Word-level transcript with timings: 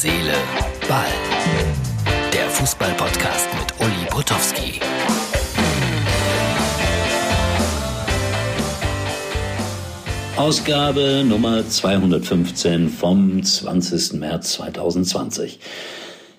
Seele, 0.00 0.12
Ball. 0.88 1.06
Der 2.32 2.48
Fußball-Podcast 2.50 3.48
mit 3.58 3.84
Uli 3.84 4.06
Potowski. 4.08 4.78
Ausgabe 10.36 11.24
Nummer 11.28 11.68
215 11.68 12.90
vom 12.90 13.42
20. 13.42 14.20
März 14.20 14.52
2020. 14.52 15.58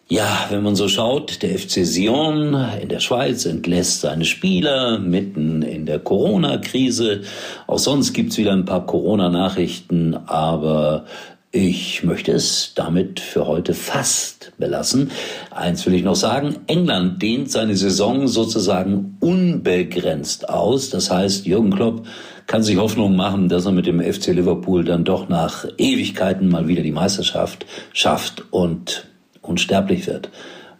Ja, 0.08 0.48
wenn 0.50 0.64
man 0.64 0.78
so 0.78 0.88
schaut, 0.88 1.44
der 1.44 1.60
FC 1.60 1.86
Sion 1.86 2.56
in 2.82 2.88
der 2.88 3.02
Schweiz 3.02 3.46
entlässt 3.46 4.00
seine 4.00 4.24
Spieler 4.24 5.00
mitten 5.00 5.64
in 5.64 5.86
der 5.86 6.00
Corona-Krise. 6.00 7.24
Auch 7.68 7.78
sonst 7.78 8.14
gibt's 8.14 8.38
wieder 8.38 8.54
ein 8.54 8.64
paar 8.64 8.86
Corona-Nachrichten, 8.86 10.16
aber 10.28 11.06
ich 11.52 12.04
möchte 12.04 12.32
es 12.32 12.74
damit 12.76 13.20
für 13.20 13.48
heute 13.48 13.74
fast 13.74 14.52
belassen. 14.60 15.10
Eins 15.50 15.84
will 15.86 15.96
ich 15.96 16.04
noch 16.04 16.16
sagen, 16.16 16.58
England 16.68 17.22
dehnt 17.24 17.50
seine 17.50 17.76
Saison 17.76 18.28
sozusagen 18.28 19.18
unbegrenzt 19.20 20.48
aus. 20.48 20.92
Das 20.92 21.10
heißt, 21.10 21.48
Jürgen 21.48 21.72
Klopp 21.72 22.06
kann 22.46 22.62
sich 22.62 22.78
Hoffnung 22.78 23.16
machen, 23.16 23.50
dass 23.50 23.66
er 23.66 23.72
mit 23.72 23.88
dem 23.88 24.00
FC 24.00 24.28
Liverpool 24.28 24.84
dann 24.84 25.04
doch 25.04 25.28
nach 25.28 25.66
Ewigkeiten 25.78 26.50
mal 26.50 26.68
wieder 26.68 26.84
die 26.84 26.92
Meisterschaft 26.92 27.66
schafft 27.94 28.44
und 28.52 29.08
unsterblich 29.42 30.06
wird, 30.06 30.30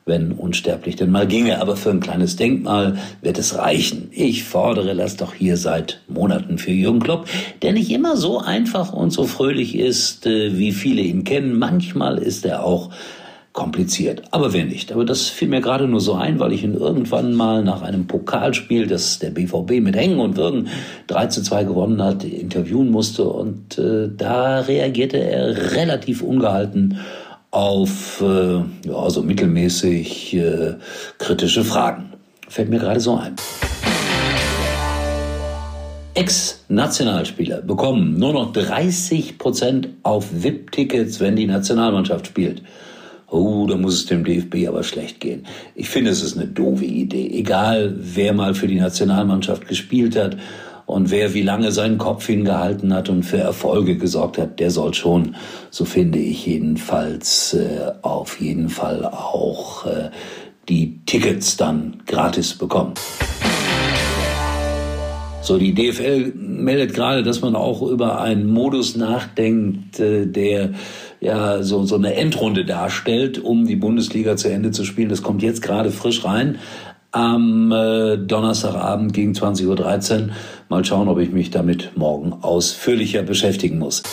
wenn 0.10 0.34
unsterblich 0.34 0.98
denn 0.98 1.12
mal 1.12 1.26
ginge. 1.26 1.62
Aber 1.62 1.78
für 1.78 1.92
ein 1.92 2.02
kleines 2.02 2.36
Denkmal 2.36 2.98
wird 3.22 3.38
es 3.38 3.58
reichen. 3.58 4.10
Ich 4.12 4.44
fordere 4.44 4.94
das 4.96 5.16
doch 5.16 5.34
hier 5.34 5.56
seit 5.56 6.02
Monaten 6.10 6.58
für 6.58 6.72
Jürgen 6.72 7.00
Klopp, 7.00 7.28
der 7.62 7.72
nicht 7.72 7.90
immer 7.90 8.18
so 8.18 8.40
einfach 8.40 8.92
und 8.92 9.12
so 9.12 9.24
fröhlich 9.24 9.78
ist, 9.78 10.26
äh, 10.26 10.58
wie 10.58 10.74
viele 10.74 11.02
ihn 11.02 11.24
kennen. 11.24 11.58
Manchmal 11.58 12.18
ist 12.18 12.46
er 12.46 12.66
auch 12.66 12.90
kompliziert. 13.54 14.24
Aber 14.32 14.54
wer 14.54 14.66
nicht? 14.66 14.92
Aber 14.92 15.06
das 15.06 15.28
fiel 15.28 15.48
mir 15.48 15.62
gerade 15.62 15.88
nur 15.88 16.00
so 16.00 16.14
ein, 16.14 16.40
weil 16.40 16.54
ich 16.54 16.64
ihn 16.64 16.76
irgendwann 16.76 17.34
mal 17.34 17.64
nach 17.64 17.82
einem 17.82 18.08
Pokalspiel, 18.08 18.88
das 18.88 19.20
der 19.20 19.32
BVB 19.32 19.82
mit 19.82 19.96
Hängen 19.96 20.20
und 20.20 20.38
Würgen 20.38 20.68
3 21.08 21.28
zu 21.28 21.44
2 21.44 21.64
gewonnen 21.64 22.02
hat, 22.02 22.24
interviewen 22.24 22.92
musste. 22.92 23.26
Und 23.26 23.78
äh, 23.78 24.10
da 24.16 24.62
reagierte 24.62 25.18
er 25.18 25.74
relativ 25.74 26.22
ungehalten 26.22 27.00
auf 27.52 28.22
äh, 28.22 28.62
ja, 28.88 29.10
so 29.10 29.24
mittelmäßig 29.24 30.36
äh, 30.36 30.76
kritische 31.18 31.64
Fragen. 31.64 32.14
Fällt 32.48 32.70
mir 32.70 32.80
gerade 32.80 33.00
so 33.00 33.16
ein. 33.16 33.36
Ex-Nationalspieler 36.14 37.62
bekommen 37.62 38.18
nur 38.20 38.34
noch 38.34 38.52
30 38.52 39.38
Prozent 39.38 39.90
auf 40.04 40.28
VIP-Tickets, 40.32 41.20
wenn 41.20 41.36
die 41.36 41.48
Nationalmannschaft 41.48 42.28
spielt. 42.28 42.62
Oh, 43.28 43.68
da 43.68 43.78
muss 43.78 43.94
es 43.94 44.06
dem 44.08 44.24
DFB 44.24 44.68
aber 44.68 44.84
schlecht 44.84 45.20
gehen. 45.20 45.46
Ich 45.76 45.88
finde, 45.88 46.10
es 46.12 46.24
ist 46.24 46.36
eine 46.36 46.48
doofe 46.48 46.86
Idee. 46.86 47.30
Egal, 47.32 47.94
wer 47.96 48.34
mal 48.34 48.56
für 48.56 48.68
die 48.68 48.80
Nationalmannschaft 48.80 49.68
gespielt 49.68 50.16
hat 50.16 50.36
und 50.90 51.12
wer 51.12 51.36
wie 51.36 51.44
lange 51.44 51.72
seinen 51.72 52.00
Kopf 52.00 52.26
hingehalten 52.26 52.92
hat 52.96 53.10
und 53.10 53.22
für 53.22 53.38
Erfolge 53.38 53.96
gesorgt 53.96 54.40
hat, 54.40 54.60
der 54.60 54.72
soll 54.72 54.96
schon, 54.96 55.36
so 55.70 55.86
finde 55.86 56.18
ich 56.18 56.48
jedenfalls, 56.48 57.54
äh, 57.54 57.92
auf 58.02 58.42
jeden 58.42 58.70
Fall 58.70 59.06
auch 59.06 59.86
äh, 59.86 60.10
die 60.68 61.00
Tickets 61.06 61.58
dann 61.58 62.02
gratis 62.08 62.56
bekommen. 62.56 62.96
So, 65.44 65.60
die 65.60 65.76
DFL 65.76 66.34
meldet 66.36 66.96
gerade, 66.96 67.22
dass 67.22 67.42
man 67.42 67.56
auch 67.56 67.84
über 67.84 68.22
einen 68.22 68.48
Modus 68.48 68.96
nachdenkt, 68.96 70.00
äh, 70.00 70.26
der 70.26 70.72
ja 71.22 71.62
so, 71.62 71.84
so 71.84 71.96
eine 71.96 72.16
Endrunde 72.16 72.66
darstellt, 72.66 73.38
um 73.38 73.68
die 73.68 73.76
Bundesliga 73.76 74.38
zu 74.38 74.50
Ende 74.50 74.72
zu 74.72 74.86
spielen. 74.86 75.10
Das 75.10 75.22
kommt 75.22 75.44
jetzt 75.44 75.62
gerade 75.62 75.92
frisch 75.92 76.26
rein 76.26 76.58
am 77.12 77.72
äh, 77.72 78.18
Donnerstagabend 78.18 79.14
gegen 79.14 79.34
20.13 79.34 79.66
Uhr. 79.68 80.30
Mal 80.70 80.86
schauen, 80.86 81.08
ob 81.08 81.20
ich 81.20 81.32
mich 81.32 81.50
damit 81.50 81.98
morgen 81.98 82.34
ausführlicher 82.42 83.24
beschäftigen 83.24 83.80
muss. 83.80 84.04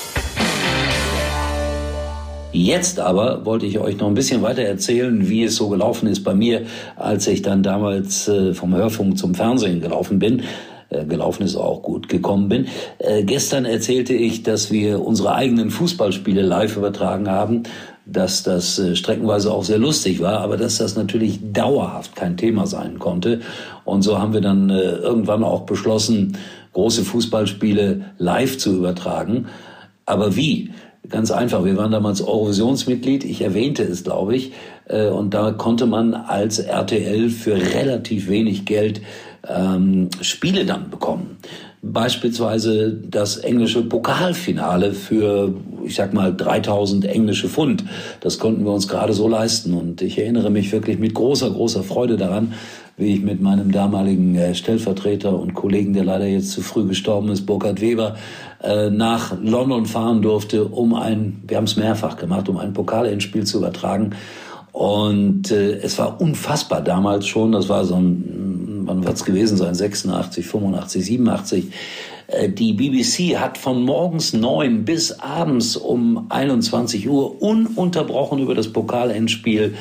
Jetzt 2.52 3.00
aber 3.00 3.44
wollte 3.44 3.66
ich 3.66 3.78
euch 3.78 3.98
noch 3.98 4.06
ein 4.06 4.14
bisschen 4.14 4.40
weiter 4.40 4.62
erzählen, 4.62 5.28
wie 5.28 5.44
es 5.44 5.56
so 5.56 5.68
gelaufen 5.68 6.08
ist 6.08 6.24
bei 6.24 6.34
mir, 6.34 6.62
als 6.96 7.26
ich 7.26 7.42
dann 7.42 7.62
damals 7.62 8.28
äh, 8.28 8.54
vom 8.54 8.74
Hörfunk 8.74 9.18
zum 9.18 9.34
Fernsehen 9.34 9.82
gelaufen 9.82 10.18
bin. 10.18 10.42
Äh, 10.88 11.04
gelaufen 11.04 11.42
ist 11.42 11.56
auch 11.56 11.82
gut 11.82 12.08
gekommen 12.08 12.48
bin. 12.48 12.66
Äh, 12.98 13.24
gestern 13.24 13.66
erzählte 13.66 14.14
ich, 14.14 14.42
dass 14.42 14.70
wir 14.70 15.04
unsere 15.04 15.34
eigenen 15.34 15.70
Fußballspiele 15.70 16.40
live 16.40 16.76
übertragen 16.78 17.28
haben 17.28 17.64
dass 18.06 18.44
das 18.44 18.78
äh, 18.78 18.94
streckenweise 18.94 19.52
auch 19.52 19.64
sehr 19.64 19.78
lustig 19.78 20.20
war, 20.20 20.40
aber 20.40 20.56
dass 20.56 20.78
das 20.78 20.96
natürlich 20.96 21.40
dauerhaft 21.52 22.14
kein 22.14 22.36
Thema 22.36 22.66
sein 22.66 22.98
konnte. 22.98 23.40
Und 23.84 24.02
so 24.02 24.18
haben 24.18 24.32
wir 24.32 24.40
dann 24.40 24.70
äh, 24.70 24.92
irgendwann 24.92 25.42
auch 25.42 25.66
beschlossen, 25.66 26.38
große 26.72 27.04
Fußballspiele 27.04 28.12
live 28.18 28.58
zu 28.58 28.76
übertragen. 28.76 29.46
Aber 30.04 30.36
wie? 30.36 30.70
Ganz 31.08 31.30
einfach, 31.30 31.64
wir 31.64 31.76
waren 31.76 31.92
damals 31.92 32.20
Eurovisionsmitglied, 32.20 33.24
ich 33.24 33.40
erwähnte 33.40 33.82
es, 33.82 34.04
glaube 34.04 34.36
ich, 34.36 34.52
äh, 34.88 35.08
und 35.08 35.34
da 35.34 35.52
konnte 35.52 35.86
man 35.86 36.14
als 36.14 36.58
RTL 36.58 37.30
für 37.30 37.54
relativ 37.54 38.28
wenig 38.28 38.64
Geld 38.66 39.00
ähm, 39.48 40.10
Spiele 40.20 40.64
dann 40.64 40.90
bekommen 40.90 41.38
beispielsweise 41.92 42.92
das 42.92 43.38
englische 43.38 43.82
Pokalfinale 43.82 44.92
für, 44.92 45.54
ich 45.84 45.94
sag 45.94 46.14
mal, 46.14 46.34
3000 46.34 47.04
englische 47.04 47.48
Pfund. 47.48 47.84
Das 48.20 48.38
konnten 48.38 48.64
wir 48.64 48.72
uns 48.72 48.88
gerade 48.88 49.12
so 49.12 49.28
leisten. 49.28 49.74
Und 49.74 50.02
ich 50.02 50.18
erinnere 50.18 50.50
mich 50.50 50.72
wirklich 50.72 50.98
mit 50.98 51.14
großer, 51.14 51.50
großer 51.50 51.82
Freude 51.82 52.16
daran, 52.16 52.54
wie 52.96 53.14
ich 53.14 53.22
mit 53.22 53.42
meinem 53.42 53.72
damaligen 53.72 54.36
äh, 54.36 54.54
Stellvertreter 54.54 55.38
und 55.38 55.54
Kollegen, 55.54 55.92
der 55.92 56.04
leider 56.04 56.26
jetzt 56.26 56.52
zu 56.52 56.62
früh 56.62 56.86
gestorben 56.86 57.28
ist, 57.28 57.44
Burkhard 57.44 57.80
Weber, 57.80 58.16
äh, 58.62 58.88
nach 58.90 59.36
London 59.42 59.86
fahren 59.86 60.22
durfte, 60.22 60.64
um 60.64 60.94
ein, 60.94 61.42
wir 61.46 61.58
haben 61.58 61.64
es 61.64 61.76
mehrfach 61.76 62.16
gemacht, 62.16 62.48
um 62.48 62.56
ein 62.56 62.72
Pokalendspiel 62.72 63.44
zu 63.44 63.58
übertragen. 63.58 64.10
Und 64.72 65.50
äh, 65.50 65.78
es 65.78 65.98
war 65.98 66.20
unfassbar 66.20 66.82
damals 66.82 67.26
schon, 67.26 67.52
das 67.52 67.68
war 67.68 67.84
so 67.84 67.96
ein, 67.96 68.55
wann 68.86 69.04
wird 69.04 69.16
es 69.16 69.24
gewesen 69.24 69.56
sein, 69.56 69.74
86, 69.74 70.46
85, 70.46 71.04
87. 71.04 71.64
Die 72.48 72.72
BBC 72.72 73.38
hat 73.38 73.56
von 73.56 73.84
morgens 73.84 74.32
neun 74.32 74.84
bis 74.84 75.12
abends 75.20 75.76
um 75.76 76.26
21 76.28 77.08
Uhr 77.08 77.40
ununterbrochen 77.40 78.40
über 78.40 78.54
das 78.56 78.72
Pokalendspiel 78.72 79.76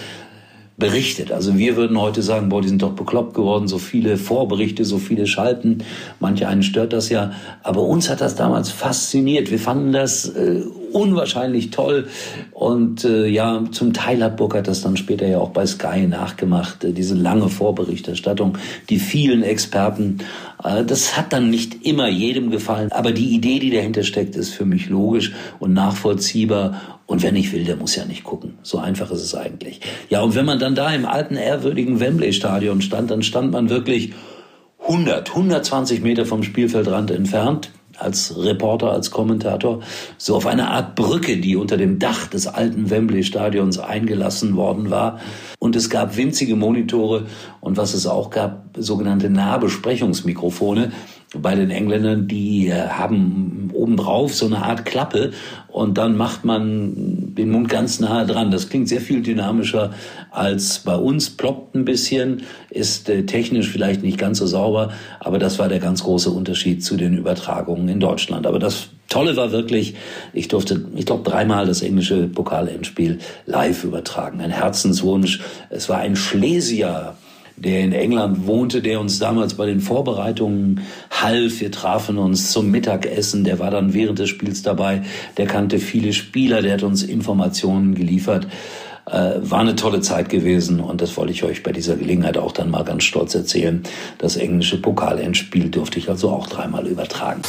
berichtet. 0.77 1.31
Also 1.31 1.57
wir 1.57 1.77
würden 1.77 1.99
heute 1.99 2.21
sagen, 2.21 2.49
boah, 2.49 2.61
die 2.61 2.67
sind 2.67 2.81
doch 2.81 2.91
bekloppt 2.91 3.33
geworden, 3.33 3.67
so 3.67 3.77
viele 3.77 4.17
Vorberichte, 4.17 4.83
so 4.83 4.97
viele 4.97 5.25
Schalten. 5.25 5.79
Manche 6.19 6.49
einen 6.49 6.63
stört 6.63 6.91
das 6.91 7.07
ja. 7.09 7.31
Aber 7.63 7.83
uns 7.83 8.09
hat 8.09 8.19
das 8.19 8.35
damals 8.35 8.71
fasziniert. 8.71 9.51
Wir 9.51 9.59
fanden 9.59 9.93
das 9.93 10.27
äh, 10.27 10.63
unwahrscheinlich 10.91 11.71
toll. 11.71 12.07
Und 12.51 13.05
äh, 13.05 13.25
ja, 13.27 13.63
zum 13.71 13.93
Teil 13.93 14.21
hat 14.21 14.35
Burkhardt 14.35 14.67
das 14.67 14.81
dann 14.81 14.97
später 14.97 15.25
ja 15.25 15.39
auch 15.39 15.51
bei 15.51 15.65
Sky 15.65 16.07
nachgemacht, 16.07 16.83
äh, 16.83 16.91
diese 16.91 17.15
lange 17.15 17.47
Vorberichterstattung, 17.47 18.57
die 18.89 18.99
vielen 18.99 19.43
Experten. 19.43 20.17
Äh, 20.61 20.83
das 20.83 21.15
hat 21.15 21.31
dann 21.31 21.49
nicht 21.49 21.85
immer 21.85 22.09
jedem 22.09 22.51
gefallen. 22.51 22.91
Aber 22.91 23.13
die 23.13 23.33
Idee, 23.33 23.59
die 23.59 23.71
dahinter 23.71 24.03
steckt, 24.03 24.35
ist 24.35 24.53
für 24.53 24.65
mich 24.65 24.89
logisch 24.89 25.31
und 25.59 25.71
nachvollziehbar 25.71 26.81
und 27.07 27.23
wer 27.23 27.31
nicht 27.31 27.53
will, 27.53 27.63
der 27.63 27.77
muss 27.77 27.95
ja 27.95 28.03
nicht 28.05 28.23
gucken. 28.23 28.44
So 28.65 28.79
einfach 28.79 29.11
ist 29.11 29.21
es 29.21 29.35
eigentlich. 29.35 29.79
Ja, 30.09 30.21
und 30.21 30.33
wenn 30.33 30.45
man 30.45 30.57
dann 30.57 30.73
da 30.73 30.91
im 30.91 31.05
alten, 31.05 31.35
ehrwürdigen 31.35 31.99
Wembley-Stadion 31.99 32.81
stand, 32.81 33.11
dann 33.11 33.21
stand 33.21 33.51
man 33.51 33.69
wirklich 33.69 34.13
100, 34.79 35.29
120 35.29 36.01
Meter 36.01 36.25
vom 36.25 36.41
Spielfeldrand 36.41 37.11
entfernt 37.11 37.69
als 37.95 38.35
Reporter, 38.35 38.91
als 38.91 39.11
Kommentator, 39.11 39.81
so 40.17 40.35
auf 40.35 40.47
einer 40.47 40.71
Art 40.71 40.95
Brücke, 40.95 41.37
die 41.37 41.55
unter 41.55 41.77
dem 41.77 41.99
Dach 41.99 42.25
des 42.25 42.47
alten 42.47 42.89
Wembley-Stadions 42.89 43.77
eingelassen 43.77 44.55
worden 44.55 44.89
war. 44.89 45.19
Und 45.59 45.75
es 45.75 45.91
gab 45.91 46.17
winzige 46.17 46.55
Monitore 46.55 47.27
und 47.61 47.77
was 47.77 47.93
es 47.93 48.07
auch 48.07 48.31
gab, 48.31 48.65
sogenannte 48.75 49.29
Nahbesprechungsmikrofone, 49.29 50.91
bei 51.41 51.55
den 51.55 51.71
Engländern, 51.71 52.27
die 52.27 52.67
äh, 52.67 52.89
haben 52.89 53.71
obendrauf 53.73 54.33
so 54.33 54.45
eine 54.45 54.63
Art 54.63 54.85
Klappe 54.85 55.31
und 55.67 55.97
dann 55.97 56.15
macht 56.15 56.45
man 56.45 57.35
den 57.35 57.49
Mund 57.49 57.69
ganz 57.69 57.99
nahe 57.99 58.25
dran. 58.25 58.51
Das 58.51 58.69
klingt 58.69 58.87
sehr 58.87 59.01
viel 59.01 59.21
dynamischer 59.21 59.91
als 60.31 60.79
bei 60.79 60.95
uns, 60.95 61.29
ploppt 61.29 61.75
ein 61.75 61.85
bisschen, 61.85 62.43
ist 62.69 63.09
äh, 63.09 63.25
technisch 63.25 63.69
vielleicht 63.69 64.03
nicht 64.03 64.17
ganz 64.17 64.39
so 64.39 64.47
sauber, 64.47 64.91
aber 65.19 65.39
das 65.39 65.59
war 65.59 65.69
der 65.69 65.79
ganz 65.79 66.03
große 66.03 66.29
Unterschied 66.29 66.83
zu 66.83 66.95
den 66.95 67.17
Übertragungen 67.17 67.89
in 67.89 67.99
Deutschland. 67.99 68.47
Aber 68.47 68.59
das 68.59 68.89
Tolle 69.09 69.37
war 69.37 69.51
wirklich, 69.51 69.95
ich 70.33 70.47
durfte, 70.47 70.85
ich 70.95 71.05
glaube, 71.05 71.29
dreimal 71.29 71.67
das 71.67 71.81
englische 71.81 72.27
Pokalendspiel 72.27 73.19
live 73.45 73.83
übertragen. 73.83 74.41
Ein 74.41 74.49
Herzenswunsch. 74.49 75.41
Es 75.69 75.89
war 75.89 75.99
ein 75.99 76.15
Schlesier 76.15 77.15
der 77.57 77.81
in 77.81 77.93
England 77.93 78.47
wohnte, 78.47 78.81
der 78.81 78.99
uns 78.99 79.19
damals 79.19 79.53
bei 79.53 79.65
den 79.65 79.79
Vorbereitungen 79.79 80.81
half. 81.09 81.61
Wir 81.61 81.71
trafen 81.71 82.17
uns 82.17 82.51
zum 82.51 82.71
Mittagessen, 82.71 83.43
der 83.43 83.59
war 83.59 83.71
dann 83.71 83.93
während 83.93 84.19
des 84.19 84.29
Spiels 84.29 84.61
dabei, 84.61 85.03
der 85.37 85.45
kannte 85.45 85.79
viele 85.79 86.13
Spieler, 86.13 86.61
der 86.61 86.73
hat 86.73 86.83
uns 86.83 87.03
Informationen 87.03 87.95
geliefert. 87.95 88.47
Äh, 89.05 89.35
war 89.39 89.59
eine 89.59 89.75
tolle 89.75 90.01
Zeit 90.01 90.29
gewesen 90.29 90.79
und 90.79 90.99
das 90.99 91.15
wollte 91.15 91.31
ich 91.31 91.43
euch 91.43 91.61
bei 91.61 91.71
dieser 91.71 91.95
Gelegenheit 91.95 92.39
auch 92.39 92.51
dann 92.51 92.71
mal 92.71 92.83
ganz 92.83 93.03
stolz 93.03 93.35
erzählen. 93.35 93.83
Das 94.17 94.35
englische 94.35 94.81
Pokalendspiel 94.81 95.69
durfte 95.69 95.99
ich 95.99 96.09
also 96.09 96.31
auch 96.31 96.47
dreimal 96.47 96.87
übertragen. 96.87 97.41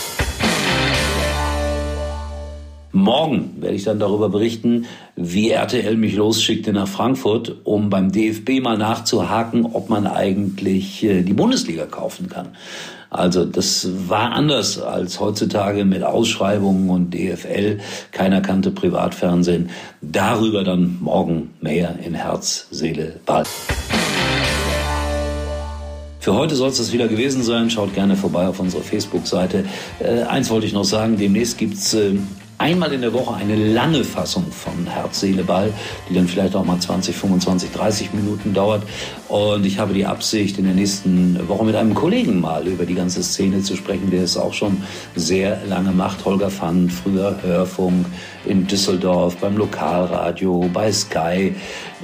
Morgen 2.97 3.57
werde 3.61 3.77
ich 3.77 3.85
dann 3.85 3.99
darüber 3.99 4.31
berichten, 4.31 4.87
wie 5.17 5.51
RTL 5.51 5.99
mich 5.99 6.17
losschickte 6.17 6.73
nach 6.73 6.89
Frankfurt, 6.89 7.55
um 7.65 7.91
beim 7.91 8.11
DFB 8.11 8.63
mal 8.63 8.79
nachzuhaken, 8.79 9.67
ob 9.67 9.91
man 9.91 10.07
eigentlich 10.07 11.05
äh, 11.05 11.21
die 11.21 11.35
Bundesliga 11.35 11.85
kaufen 11.85 12.31
kann. 12.31 12.57
Also 13.11 13.45
das 13.45 13.87
war 14.09 14.33
anders 14.33 14.81
als 14.81 15.21
heutzutage 15.21 15.85
mit 15.85 16.03
Ausschreibungen 16.05 16.89
und 16.89 17.13
DFL. 17.13 17.81
Keiner 18.13 18.41
kannte 18.41 18.71
Privatfernsehen. 18.71 19.69
Darüber 20.01 20.65
dann 20.65 20.97
morgen 21.03 21.51
mehr 21.61 21.99
in 22.03 22.15
Herz, 22.15 22.67
Seele, 22.71 23.21
Ball. 23.27 23.45
Für 26.19 26.35
heute 26.35 26.57
soll 26.57 26.71
es 26.71 26.79
das 26.79 26.95
wieder 26.95 27.09
gewesen 27.09 27.43
sein. 27.43 27.69
Schaut 27.69 27.95
gerne 27.95 28.17
vorbei 28.17 28.49
auf 28.49 28.59
unserer 28.59 28.81
Facebook-Seite. 28.81 29.67
Äh, 30.01 30.23
eins 30.23 30.49
wollte 30.49 30.67
ich 30.67 30.73
noch 30.73 30.85
sagen, 30.85 31.19
demnächst 31.19 31.59
gibt's 31.59 31.93
äh, 31.93 32.15
einmal 32.58 32.93
in 32.93 33.03
der 33.03 33.12
Woche 33.12 33.35
eine 33.35 33.55
lange 33.55 34.05
Fassung 34.05 34.50
von 34.50 34.87
Herz, 34.87 35.20
Seele, 35.20 35.44
Ball, 35.44 35.73
die 36.08 36.14
dann 36.14 36.29
vielleicht 36.29 36.55
auch 36.56 36.64
mal 36.64 36.79
20, 36.79 37.14
25, 37.14 37.70
30 37.73 38.12
Minuten 38.12 38.55
dauert. 38.55 38.82
Und 39.29 39.67
ich 39.67 39.79
habe 39.79 39.93
die 39.94 40.06
Absicht, 40.06 40.58
in 40.58 40.64
der 40.64 40.75
nächsten 40.75 41.49
Woche 41.49 41.64
mit 41.64 41.75
einem 41.75 41.94
Kollegen 41.94 42.41
mal 42.41 42.67
über 42.67 42.87
die 42.87 42.94
ganze 42.94 43.23
Szene 43.23 43.62
zu 43.62 43.76
sprechen, 43.76 44.11
der 44.11 44.23
es 44.23 44.37
auch 44.37 44.55
schon 44.55 44.82
sehr 45.14 45.64
lange 45.67 45.93
macht. 45.93 46.25
Holger 46.25 46.50
Pfand, 46.50 46.93
früher 46.93 47.37
Hörfunk 47.43 48.06
in 48.47 48.67
Düsseldorf, 48.67 49.37
beim 49.37 49.56
Lokalradio, 49.56 50.69
bei 50.73 50.93
Sky, 50.93 51.55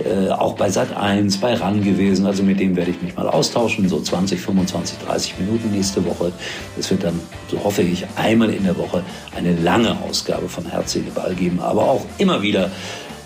äh, 0.04 0.30
auch 0.30 0.54
bei 0.54 0.70
Sat 0.70 0.96
1, 0.96 1.38
bei 1.38 1.54
RAN 1.54 1.82
gewesen. 1.82 2.26
Also 2.26 2.42
mit 2.42 2.60
dem 2.60 2.76
werde 2.76 2.90
ich 2.90 3.02
mich 3.02 3.14
mal 3.14 3.28
austauschen, 3.28 3.88
so 3.88 4.00
20, 4.00 4.40
25, 4.40 4.98
30 5.06 5.38
Minuten 5.38 5.70
nächste 5.70 6.04
Woche. 6.04 6.32
Es 6.78 6.90
wird 6.90 7.04
dann, 7.04 7.20
so 7.50 7.62
hoffe 7.62 7.82
ich, 7.82 8.06
einmal 8.16 8.50
in 8.50 8.64
der 8.64 8.76
Woche 8.76 9.02
eine 9.36 9.54
lange 9.56 9.96
Ausgabe 10.02 10.48
von 10.48 10.66
Herz, 10.66 10.92
Seele, 10.92 11.10
Ball 11.14 11.34
geben, 11.34 11.60
aber 11.60 11.82
auch 11.82 12.06
immer 12.18 12.42
wieder 12.42 12.70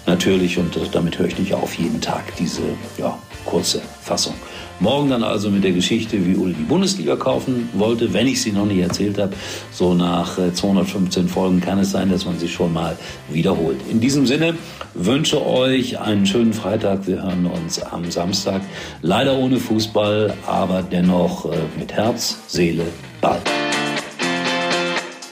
natürlich, 0.07 0.59
und 0.59 0.77
damit 0.93 1.19
höre 1.19 1.27
ich 1.27 1.39
nicht 1.39 1.55
auf, 1.55 1.75
jeden 1.75 2.01
Tag 2.01 2.37
diese 2.37 2.63
ja, 2.97 3.19
kurze 3.47 3.81
Fassung. 4.03 4.35
Morgen 4.79 5.09
dann 5.09 5.23
also 5.23 5.49
mit 5.49 5.65
der 5.65 5.73
Geschichte, 5.73 6.27
wie 6.27 6.37
Uli 6.37 6.53
die 6.53 6.65
Bundesliga 6.65 7.17
kaufen 7.17 7.71
wollte, 7.73 8.13
wenn 8.13 8.27
ich 8.27 8.43
sie 8.43 8.53
noch 8.53 8.67
nicht 8.67 8.81
erzählt 8.81 9.19
habe. 9.19 9.33
So 9.73 9.95
nach 9.95 10.37
215 10.53 11.25
äh, 11.25 11.29
Folgen 11.29 11.61
kann 11.63 11.79
es 11.79 11.93
sein, 11.93 12.11
dass 12.11 12.27
man 12.27 12.39
sie 12.39 12.49
schon 12.49 12.75
mal 12.75 12.99
wiederholt. 13.31 13.79
In 13.91 14.01
diesem 14.01 14.27
Sinne 14.27 14.55
wünsche 14.93 15.45
euch 15.47 15.99
einen 15.99 16.27
schönen 16.27 16.53
Freitag. 16.53 17.07
Wir 17.07 17.23
hören 17.23 17.47
uns 17.47 17.81
am 17.81 18.11
Samstag. 18.11 18.61
Leider 19.01 19.39
ohne 19.39 19.59
Fußball, 19.59 20.35
aber 20.47 20.83
dennoch 20.83 21.47
äh, 21.47 21.57
mit 21.79 21.93
Herz, 21.95 22.39
Seele, 22.47 22.85
Ball. 23.23 23.41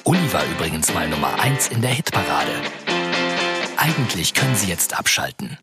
Uli 0.04 0.32
war 0.32 0.42
übrigens 0.56 0.92
mal 0.94 1.08
Nummer 1.08 1.38
1 1.38 1.68
in 1.68 1.82
der 1.82 1.90
Hitparade. 1.90 2.52
Eigentlich 3.76 4.32
können 4.32 4.54
Sie 4.54 4.70
jetzt 4.70 4.98
abschalten. 4.98 5.58